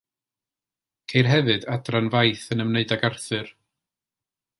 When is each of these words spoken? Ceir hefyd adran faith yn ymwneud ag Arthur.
Ceir 1.11 1.29
hefyd 1.33 1.67
adran 1.75 2.09
faith 2.15 2.47
yn 2.57 2.65
ymwneud 2.65 2.95
ag 2.97 3.05
Arthur. 3.11 3.53